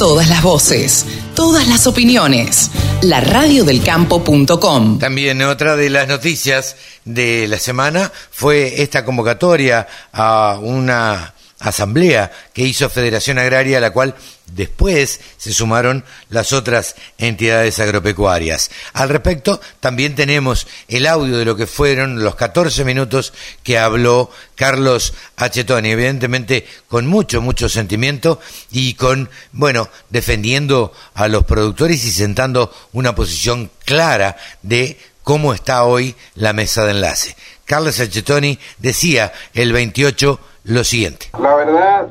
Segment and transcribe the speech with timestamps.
[0.00, 1.04] Todas las voces,
[1.34, 2.70] todas las opiniones.
[3.02, 4.98] La radiodelcampo.com.
[4.98, 12.62] También otra de las noticias de la semana fue esta convocatoria a una asamblea que
[12.62, 14.16] hizo Federación Agraria, a la cual
[14.54, 18.70] después se sumaron las otras entidades agropecuarias.
[18.94, 24.30] Al respecto, también tenemos el audio de lo que fueron los 14 minutos que habló
[24.56, 28.40] Carlos Achetoni, evidentemente con mucho, mucho sentimiento
[28.70, 35.84] y con, bueno, defendiendo a los productores y sentando una posición clara de cómo está
[35.84, 37.36] hoy la mesa de enlace.
[37.66, 41.26] Carlos Achetoni decía el 28 lo siguiente.
[41.40, 42.08] La verdad,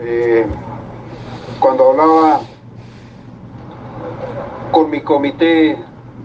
[0.00, 0.46] eh,
[1.58, 2.40] cuando hablaba
[4.70, 5.78] con mi comité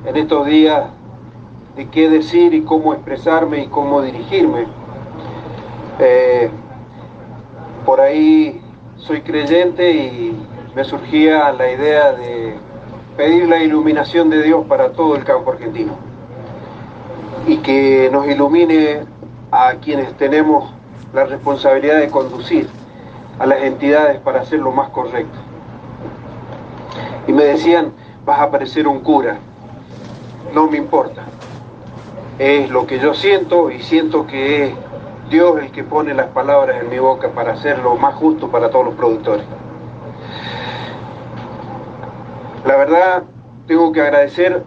[0.06, 0.86] en estos días
[1.76, 4.66] de qué decir y cómo expresarme y cómo dirigirme,
[6.00, 6.50] eh,
[7.86, 8.62] por ahí
[8.98, 10.38] soy creyente y
[10.76, 12.56] me surgía la idea de
[13.16, 15.98] pedir la iluminación de Dios para todo el campo argentino
[17.48, 19.02] y que nos ilumine
[19.52, 20.77] a quienes tenemos
[21.14, 22.70] la responsabilidad de conducir
[23.40, 25.38] a las entidades para hacer lo más correcto.
[27.28, 27.92] Y me decían,
[28.26, 29.38] vas a parecer un cura.
[30.54, 31.24] No me importa.
[32.40, 34.74] Es lo que yo siento y siento que es
[35.30, 38.70] Dios el que pone las palabras en mi boca para hacer lo más justo para
[38.70, 39.46] todos los productores.
[42.66, 43.24] La verdad,
[43.66, 44.64] tengo que agradecer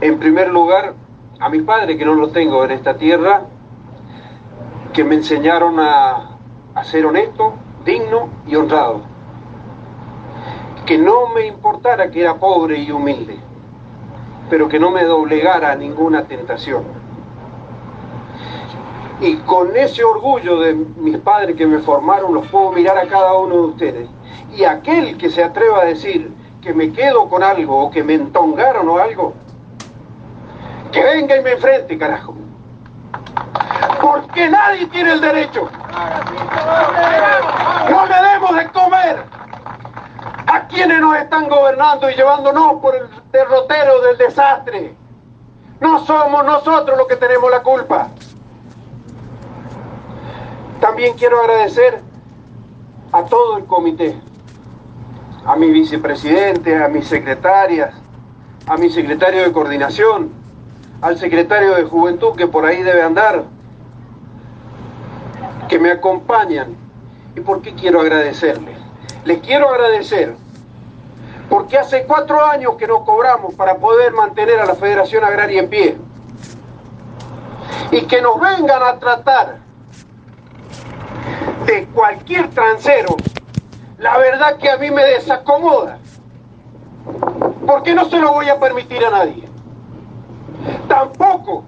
[0.00, 0.94] en primer lugar
[1.40, 3.42] a mis padres, que no los tengo en esta tierra,
[4.96, 6.38] que me enseñaron a,
[6.84, 7.52] ser honesto,
[7.84, 9.02] digno y honrado.
[10.86, 13.36] Que no me importara que era pobre y humilde,
[14.48, 16.84] pero que no me doblegara a ninguna tentación.
[19.20, 23.34] Y con ese orgullo de mis padres que me formaron, los puedo mirar a cada
[23.34, 24.08] uno de ustedes.
[24.56, 28.14] Y aquel que se atreva a decir que me quedo con algo o que me
[28.14, 29.34] entongaron o algo,
[30.90, 32.35] que venga y me enfrente, carajo
[34.06, 35.68] porque nadie tiene el derecho.
[37.90, 39.24] No le demos de comer
[40.46, 44.94] a quienes nos están gobernando y llevándonos por el derrotero del desastre.
[45.80, 48.06] No somos nosotros los que tenemos la culpa.
[50.80, 52.00] También quiero agradecer
[53.10, 54.20] a todo el comité,
[55.44, 57.92] a mi vicepresidente, a mis secretarias,
[58.68, 60.30] a mi secretario de coordinación,
[61.02, 63.55] al secretario de juventud que por ahí debe andar,
[65.76, 66.74] que me acompañan.
[67.36, 68.78] ¿Y por qué quiero agradecerles?
[69.26, 70.34] Les quiero agradecer
[71.50, 75.68] porque hace cuatro años que no cobramos para poder mantener a la Federación Agraria en
[75.68, 75.98] pie.
[77.90, 79.58] Y que nos vengan a tratar
[81.66, 83.14] de cualquier transero,
[83.98, 85.98] la verdad que a mí me desacomoda.
[87.66, 89.46] Porque no se lo voy a permitir a nadie.
[90.88, 91.64] Tampoco,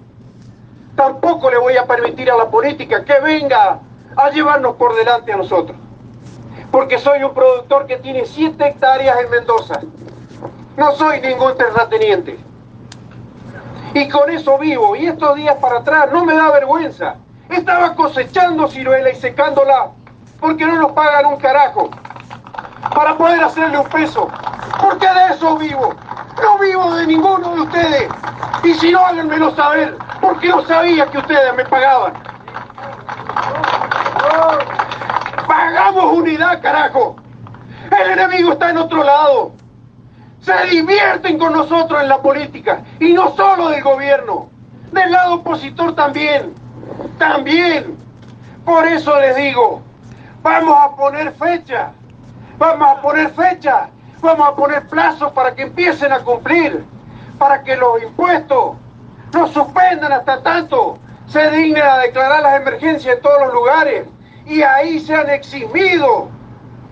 [0.96, 3.80] tampoco le voy a permitir a la política que venga
[4.18, 5.76] a llevarnos por delante a nosotros.
[6.72, 9.80] Porque soy un productor que tiene 7 hectáreas en Mendoza.
[10.76, 12.38] No soy ningún terrateniente.
[13.94, 14.96] Y con eso vivo.
[14.96, 17.14] Y estos días para atrás no me da vergüenza.
[17.48, 19.92] Estaba cosechando ciruela y secándola.
[20.40, 21.88] Porque no nos pagan un carajo.
[22.94, 24.28] Para poder hacerle un peso.
[24.82, 25.94] Porque de eso vivo.
[26.42, 28.08] No vivo de ninguno de ustedes.
[28.64, 29.96] Y si no, háganmelo saber.
[30.20, 32.14] Porque no sabía que ustedes me pagaban.
[35.46, 37.16] Pagamos unidad, carajo.
[37.90, 39.52] El enemigo está en otro lado.
[40.40, 42.82] Se divierten con nosotros en la política.
[43.00, 44.50] Y no solo del gobierno.
[44.92, 46.54] Del lado opositor también.
[47.18, 47.96] También.
[48.64, 49.82] Por eso les digo,
[50.42, 51.92] vamos a poner fecha.
[52.58, 53.88] Vamos a poner fecha.
[54.20, 56.84] Vamos a poner plazos para que empiecen a cumplir.
[57.38, 58.76] Para que los impuestos
[59.32, 60.98] no suspendan hasta tanto
[61.28, 64.06] se dignen a declarar las emergencias en todos los lugares.
[64.46, 66.28] Y ahí se han eximido,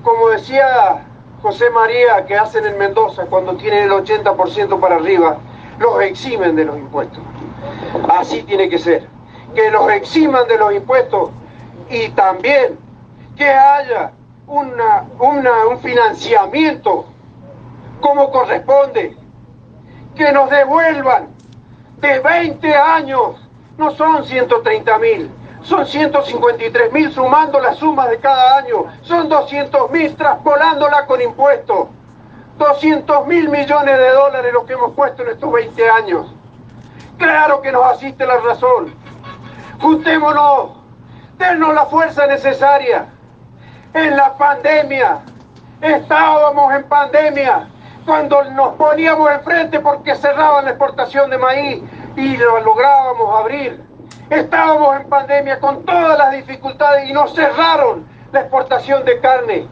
[0.02, 1.06] como decía
[1.42, 5.38] José María, que hacen en Mendoza cuando tienen el 80% para arriba,
[5.78, 7.22] los eximen de los impuestos.
[8.08, 9.08] Así tiene que ser,
[9.54, 11.30] que los eximan de los impuestos
[11.88, 12.78] y también
[13.36, 14.12] que haya
[14.46, 17.06] una, un financiamiento
[18.00, 19.16] como corresponde,
[20.14, 21.28] que nos devuelvan
[21.98, 23.45] de 20 años,
[23.78, 25.30] no son 130 mil,
[25.62, 28.86] son 153 mil sumando las sumas de cada año.
[29.02, 31.88] Son 200 mil traspolándola con impuestos.
[32.58, 36.26] 200 mil millones de dólares lo que hemos puesto en estos 20 años.
[37.18, 38.94] Claro que nos asiste la razón.
[39.80, 40.70] Juntémonos.
[41.38, 43.08] Denos la fuerza necesaria.
[43.92, 45.20] En la pandemia
[45.80, 47.68] Estábamos en pandemia
[48.06, 51.82] cuando nos poníamos enfrente porque cerraban la exportación de maíz
[52.16, 53.84] y lo lográbamos abrir.
[54.30, 59.68] Estábamos en pandemia con todas las dificultades y nos cerraron la exportación de carne.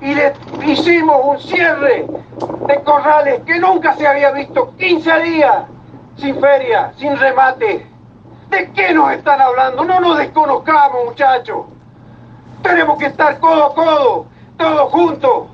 [0.00, 2.06] Y hicimos un cierre
[2.66, 4.74] de corrales que nunca se había visto.
[4.76, 5.64] 15 días
[6.16, 7.86] sin feria, sin remate.
[8.48, 9.84] ¿De qué nos están hablando?
[9.84, 11.66] No nos desconozcamos, muchachos.
[12.62, 15.48] Tenemos que estar codo a codo, todos juntos.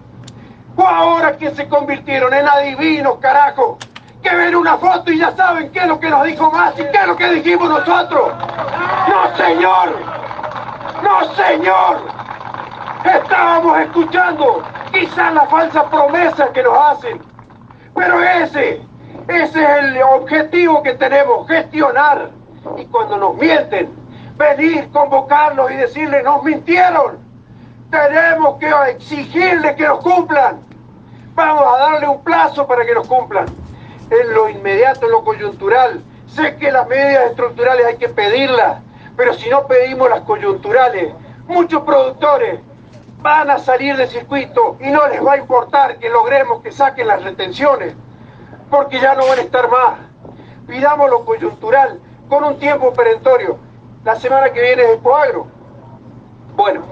[0.76, 3.78] O ahora que se convirtieron en adivinos, carajo,
[4.24, 6.82] que ven una foto y ya saben qué es lo que nos dijo más y
[6.82, 8.32] qué es lo que dijimos nosotros.
[9.08, 9.98] No, señor.
[11.02, 11.98] No, señor.
[13.04, 14.62] Estábamos escuchando
[14.92, 17.20] quizás la falsa promesa que nos hacen.
[17.94, 18.80] Pero ese,
[19.28, 22.30] ese es el objetivo que tenemos, gestionar.
[22.78, 23.94] Y cuando nos mienten,
[24.38, 27.18] venir, convocarlos y decirles, nos mintieron.
[27.90, 30.60] Tenemos que exigirles que nos cumplan.
[31.34, 33.63] Vamos a darle un plazo para que nos cumplan.
[34.10, 36.02] En lo inmediato, en lo coyuntural.
[36.26, 38.82] Sé que las medidas estructurales hay que pedirlas,
[39.16, 41.12] pero si no pedimos las coyunturales,
[41.46, 42.60] muchos productores
[43.18, 47.06] van a salir del circuito y no les va a importar que logremos que saquen
[47.06, 47.94] las retenciones,
[48.70, 49.94] porque ya no van a estar más.
[50.66, 53.58] Pidamos lo coyuntural con un tiempo perentorio.
[54.04, 55.46] La semana que viene es Coagro.
[56.56, 56.82] Bueno,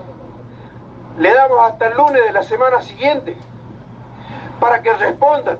[1.19, 3.37] le damos hasta el lunes de la semana siguiente
[4.61, 5.58] para que respondan,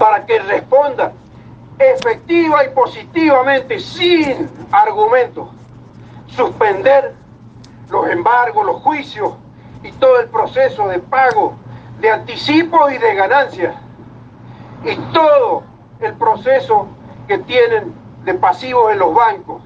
[0.00, 1.12] para que respondan
[1.78, 5.48] efectiva y positivamente, sin argumentos,
[6.26, 7.14] suspender
[7.90, 9.34] los embargos, los juicios
[9.82, 11.54] y todo el proceso de pago
[12.00, 13.74] de anticipo y de ganancias
[14.84, 15.64] y todo
[16.00, 16.88] el proceso
[17.28, 17.92] que tienen
[18.24, 19.62] de pasivos en los bancos.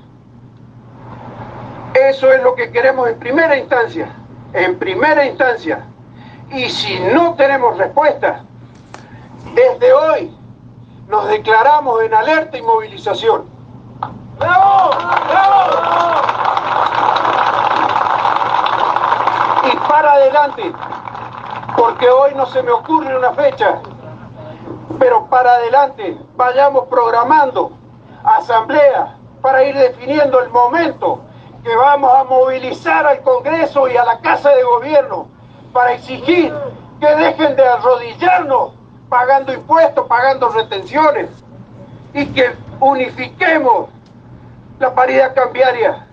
[1.95, 4.09] Eso es lo que queremos en primera instancia,
[4.53, 5.85] en primera instancia.
[6.51, 8.45] Y si no tenemos respuesta,
[9.75, 10.37] desde hoy
[11.09, 13.45] nos declaramos en alerta y movilización.
[14.39, 14.91] ¡Bravo!
[15.29, 15.71] ¡Bravo!
[19.73, 20.73] Y para adelante,
[21.77, 23.81] porque hoy no se me ocurre una fecha,
[24.99, 27.73] pero para adelante vayamos programando
[28.23, 31.21] asamblea para ir definiendo el momento
[31.63, 35.29] que vamos a movilizar al Congreso y a la Casa de Gobierno
[35.73, 36.55] para exigir
[37.01, 38.74] que dejen de arrodillarnos
[39.15, 41.29] pagando impuestos, pagando retenciones
[42.15, 42.51] y que
[42.81, 43.89] unifiquemos
[44.81, 46.05] la paridad cambiaria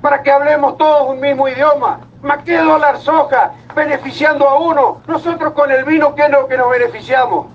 [0.00, 2.00] para que hablemos todos un mismo idioma.
[2.22, 6.70] Más que dólar soja beneficiando a uno, nosotros con el vino que no que nos
[6.70, 7.48] beneficiamos,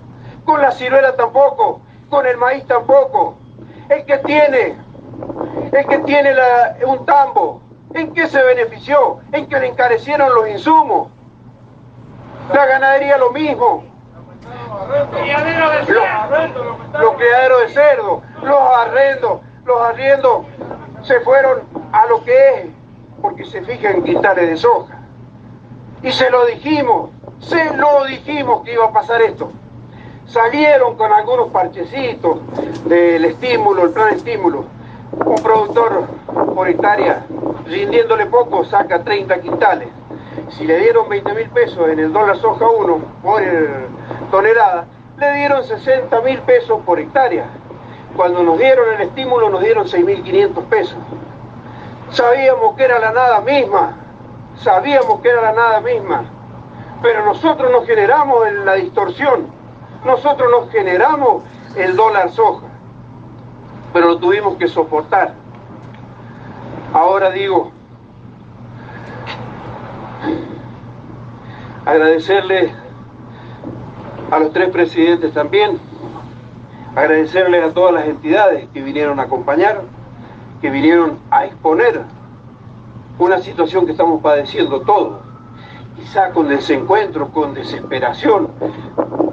[0.44, 3.36] con la ciruela tampoco, con el maíz tampoco.
[3.88, 4.78] El que tiene,
[5.72, 6.34] el que tiene
[6.86, 7.62] un tambo,
[7.94, 9.18] ¿en qué se benefició?
[9.32, 11.08] En que le encarecieron los insumos.
[12.54, 13.93] La ganadería lo mismo.
[14.88, 15.08] Los,
[17.16, 20.46] criaderos de cerdo, los arrendos, los arriendos
[21.02, 22.66] se fueron a lo que es,
[23.20, 24.98] porque se fijan en quintales de soja.
[26.02, 27.10] Y se lo dijimos,
[27.40, 29.50] se lo dijimos que iba a pasar esto.
[30.26, 32.38] Salieron con algunos parchecitos
[32.84, 34.64] del estímulo, el plan estímulo.
[35.12, 36.06] Un productor
[36.54, 37.24] por hectárea,
[37.66, 39.88] rindiéndole poco, saca 30 quintales.
[40.50, 43.42] Si le dieron 20 mil pesos en el dólar soja 1 por
[44.34, 44.86] tonelada,
[45.16, 47.46] le dieron 60 mil pesos por hectárea.
[48.16, 50.98] Cuando nos dieron el estímulo nos dieron 6.500 pesos.
[52.10, 53.96] Sabíamos que era la nada misma,
[54.56, 56.24] sabíamos que era la nada misma,
[57.00, 59.46] pero nosotros nos generamos la distorsión,
[60.04, 61.44] nosotros nos generamos
[61.76, 62.66] el dólar soja,
[63.92, 65.34] pero lo tuvimos que soportar.
[66.92, 67.70] Ahora digo,
[71.86, 72.83] agradecerle
[74.34, 75.78] a los tres presidentes también,
[76.96, 79.82] agradecerle a todas las entidades que vinieron a acompañar,
[80.60, 82.02] que vinieron a exponer
[83.16, 85.20] una situación que estamos padeciendo todos,
[85.96, 88.48] quizá con desencuentro, con desesperación,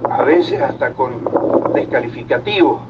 [0.08, 1.13] a veces hasta con
[1.74, 2.81] descalificativo,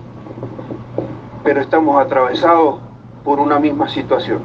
[1.45, 2.79] pero estamos atravesados
[3.23, 4.41] por una misma situación.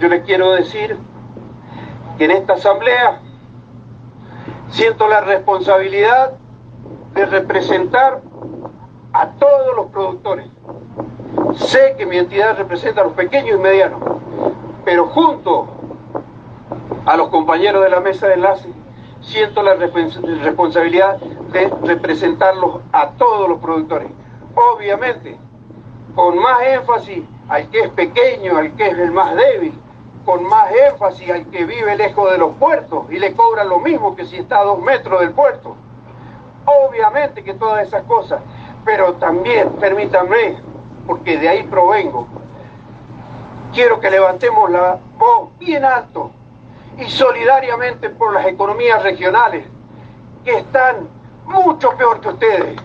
[0.00, 0.96] Yo les quiero decir
[2.18, 3.20] que en esta asamblea
[4.72, 6.32] siento la responsabilidad
[7.14, 8.20] de representar
[9.12, 10.46] a todos los productores.
[11.56, 14.00] Sé que mi entidad representa a los pequeños y medianos,
[14.84, 15.68] pero junto
[17.04, 18.72] a los compañeros de la mesa de enlace,
[19.20, 24.08] siento la responsabilidad de representarlos a todos los productores.
[24.54, 25.38] Obviamente,
[26.14, 29.78] con más énfasis al que es pequeño, al que es el más débil,
[30.24, 34.14] con más énfasis al que vive lejos de los puertos y le cobran lo mismo
[34.14, 35.76] que si está a dos metros del puerto.
[36.64, 38.40] Obviamente que todas esas cosas,
[38.84, 40.58] pero también, permítanme,
[41.06, 42.28] porque de ahí provengo,
[43.72, 46.30] quiero que levantemos la voz bien alto
[46.98, 49.66] y solidariamente por las economías regionales
[50.44, 51.08] que están
[51.46, 52.80] mucho peor que ustedes.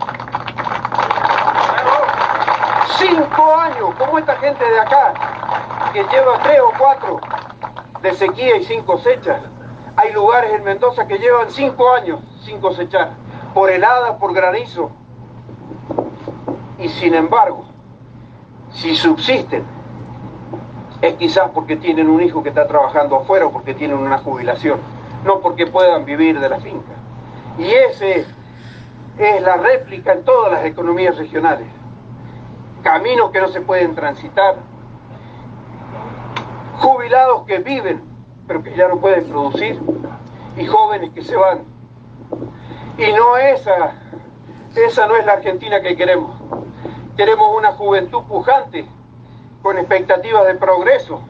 [2.98, 5.13] Cinco años, como esta gente de acá,
[5.94, 7.20] que lleva tres o cuatro
[8.07, 9.41] de sequía y sin cosechas.
[9.95, 13.11] Hay lugares en Mendoza que llevan cinco años sin cosechar,
[13.53, 14.91] por helada, por granizo.
[16.77, 17.65] Y sin embargo,
[18.71, 19.63] si subsisten,
[21.01, 24.79] es quizás porque tienen un hijo que está trabajando afuera o porque tienen una jubilación,
[25.25, 26.93] no porque puedan vivir de la finca.
[27.57, 28.25] Y ese
[29.17, 31.67] es la réplica en todas las economías regionales.
[32.83, 34.55] Caminos que no se pueden transitar,
[36.77, 38.17] jubilados que viven
[38.48, 39.79] pero que ya no pueden producir
[40.55, 41.65] y jóvenes que se van.
[42.98, 43.93] Y no esa,
[44.75, 46.36] esa no es la Argentina que queremos.
[47.15, 48.88] Queremos una juventud pujante,
[49.62, 51.22] con expectativas de progreso,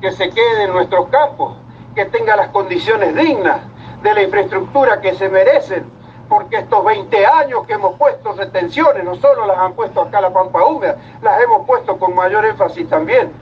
[0.00, 1.56] que se quede en nuestros campos,
[1.94, 3.60] que tenga las condiciones dignas
[4.02, 5.90] de la infraestructura que se merecen,
[6.28, 10.32] porque estos 20 años que hemos puesto retenciones, no solo las han puesto acá la
[10.32, 13.32] Pampa Húmeda, las hemos puesto con mayor énfasis también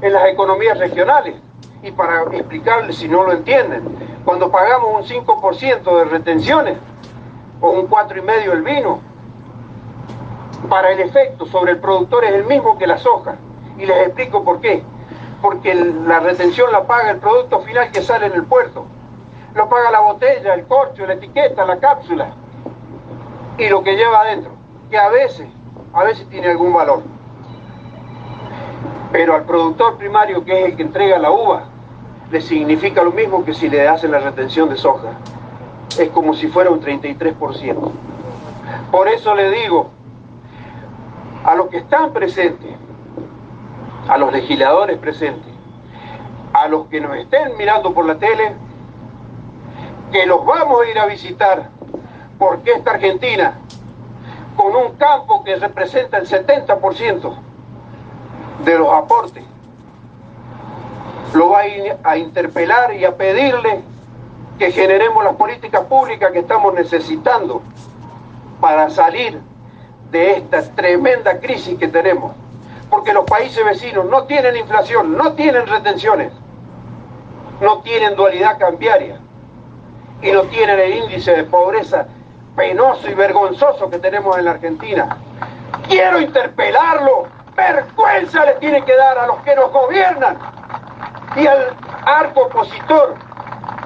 [0.00, 1.34] en las economías regionales.
[1.82, 3.84] Y para explicarles si no lo entienden,
[4.24, 6.76] cuando pagamos un 5% de retenciones
[7.60, 9.00] o un 4,5% el vino,
[10.68, 13.36] para el efecto sobre el productor es el mismo que la soja.
[13.78, 14.82] Y les explico por qué.
[15.40, 18.86] Porque la retención la paga el producto final que sale en el puerto.
[19.54, 22.34] Lo paga la botella, el corcho, la etiqueta, la cápsula
[23.58, 24.52] y lo que lleva adentro,
[24.88, 25.48] que a veces,
[25.92, 27.02] a veces tiene algún valor.
[29.12, 31.64] Pero al productor primario, que es el que entrega la uva,
[32.30, 35.08] le significa lo mismo que si le hacen la retención de soja.
[35.98, 37.90] Es como si fuera un 33%.
[38.90, 39.90] Por eso le digo
[41.44, 42.70] a los que están presentes,
[44.08, 45.52] a los legisladores presentes,
[46.52, 48.54] a los que nos estén mirando por la tele,
[50.12, 51.70] que los vamos a ir a visitar,
[52.38, 53.54] porque esta Argentina,
[54.56, 57.47] con un campo que representa el 70%,
[58.64, 59.44] de los aportes.
[61.34, 63.82] Lo va a, a interpelar y a pedirle
[64.58, 67.62] que generemos las políticas públicas que estamos necesitando
[68.60, 69.40] para salir
[70.10, 72.32] de esta tremenda crisis que tenemos.
[72.90, 76.32] Porque los países vecinos no tienen inflación, no tienen retenciones,
[77.60, 79.20] no tienen dualidad cambiaria
[80.22, 82.06] y no tienen el índice de pobreza
[82.56, 85.18] penoso y vergonzoso que tenemos en la Argentina.
[85.86, 90.38] Quiero interpelarlo vergüenza le tiene que dar a los que nos gobiernan
[91.36, 93.16] y al arco opositor.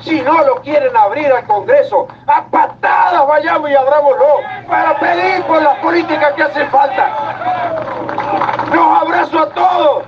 [0.01, 5.63] Si no lo quieren abrir al Congreso, a patadas vayamos y abrámoslo para pedir por
[5.63, 7.09] las políticas que hacen falta.
[8.73, 10.05] Los abrazo a todos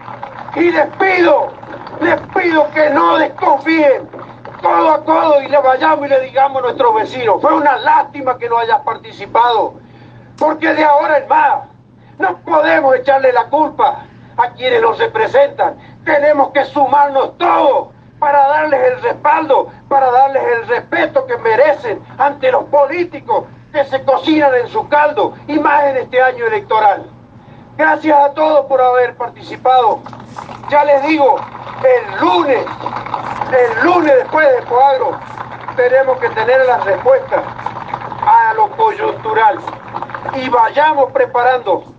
[0.57, 1.53] y les pido,
[2.01, 4.09] les pido que no desconfíen
[4.63, 8.39] codo a codo y le vayamos y le digamos a nuestros vecinos, fue una lástima
[8.39, 9.75] que no hayas participado,
[10.39, 11.74] porque de ahora en más
[12.19, 14.05] no podemos echarle la culpa
[14.37, 15.77] a quienes nos representan.
[16.05, 22.51] Tenemos que sumarnos todos para darles el respaldo, para darles el respeto que merecen ante
[22.51, 27.07] los políticos que se cocinan en su caldo y más en este año electoral.
[27.77, 30.01] Gracias a todos por haber participado.
[30.71, 31.37] Ya les digo,
[31.83, 32.65] el lunes,
[33.53, 35.19] el lunes después de Coagro,
[35.77, 37.43] tenemos que tener las respuestas
[38.27, 39.59] a lo coyuntural
[40.35, 41.94] y vayamos preparando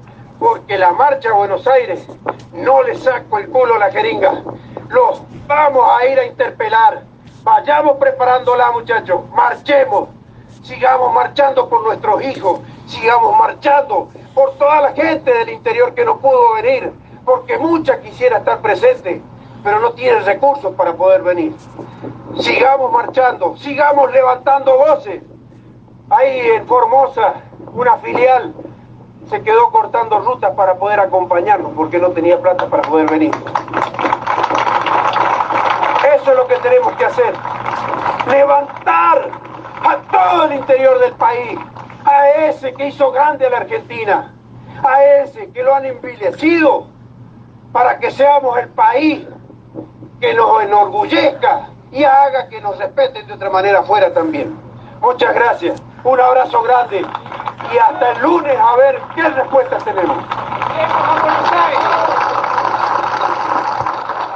[0.46, 2.08] porque la marcha a Buenos Aires
[2.54, 4.44] no le saco el culo a la jeringa.
[4.90, 7.02] Los vamos a ir a interpelar.
[7.42, 9.28] Vayamos preparándola, muchachos.
[9.32, 10.10] Marchemos.
[10.62, 12.60] Sigamos marchando por nuestros hijos.
[12.86, 16.94] Sigamos marchando por toda la gente del interior que no pudo venir.
[17.26, 19.24] Porque mucha quisiera estar presente,
[19.64, 21.56] pero no tienen recursos para poder venir.
[22.40, 23.58] Sigamos marchando.
[23.58, 25.24] Sigamos levantando voces.
[26.12, 27.34] Ahí en Formosa,
[27.74, 28.54] una filial
[29.30, 33.32] se quedó cortando rutas para poder acompañarnos porque no tenía plata para poder venir.
[36.16, 37.34] Eso es lo que tenemos que hacer.
[38.28, 39.30] Levantar
[39.84, 41.60] a todo el interior del país,
[42.06, 44.34] a ese que hizo grande a la Argentina,
[44.84, 46.88] a ese que lo han envilecido,
[47.72, 49.28] para que seamos el país
[50.20, 54.58] que nos enorgullezca y haga que nos respeten de otra manera afuera también.
[55.02, 55.82] Muchas gracias.
[56.04, 57.06] Un abrazo grande
[57.74, 60.18] y hasta el lunes a ver qué respuestas tenemos.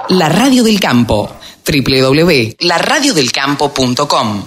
[0.10, 1.30] La Radio del Campo.
[1.66, 4.44] www.laradiodelcampo.com